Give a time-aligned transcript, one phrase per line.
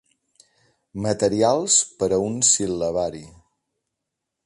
[1.07, 3.25] «Materials per a un sil·labari».